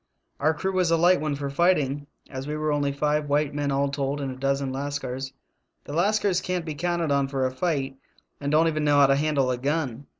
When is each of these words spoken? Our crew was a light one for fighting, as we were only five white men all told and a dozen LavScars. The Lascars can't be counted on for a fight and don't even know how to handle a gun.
Our 0.39 0.55
crew 0.55 0.71
was 0.71 0.89
a 0.89 0.97
light 0.97 1.21
one 1.21 1.35
for 1.35 1.51
fighting, 1.51 2.07
as 2.27 2.47
we 2.47 2.57
were 2.57 2.71
only 2.71 2.91
five 2.91 3.29
white 3.29 3.53
men 3.53 3.71
all 3.71 3.87
told 3.89 4.19
and 4.19 4.31
a 4.31 4.35
dozen 4.35 4.73
LavScars. 4.73 5.31
The 5.83 5.93
Lascars 5.93 6.41
can't 6.41 6.65
be 6.65 6.73
counted 6.73 7.11
on 7.11 7.27
for 7.27 7.45
a 7.45 7.51
fight 7.51 7.99
and 8.39 8.51
don't 8.51 8.67
even 8.67 8.83
know 8.83 8.97
how 8.99 9.05
to 9.05 9.15
handle 9.15 9.51
a 9.51 9.59
gun. 9.59 10.07